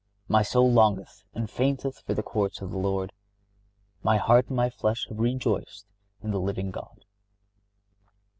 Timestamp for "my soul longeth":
0.27-1.25